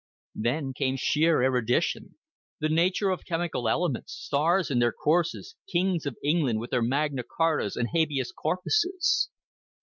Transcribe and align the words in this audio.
Then 0.33 0.73
came 0.73 0.95
sheer 0.97 1.43
erudition 1.43 2.15
the 2.59 2.69
nature 2.69 3.11
of 3.11 3.23
chemical 3.23 3.69
elements, 3.69 4.13
stars 4.13 4.71
in 4.71 4.79
their 4.79 4.91
courses, 4.91 5.55
kings 5.71 6.07
of 6.07 6.17
England 6.23 6.57
with 6.57 6.71
their 6.71 6.81
Magna 6.81 7.21
Chartas 7.21 7.75
and 7.75 7.87
habeas 7.91 8.31
corpuses. 8.31 9.29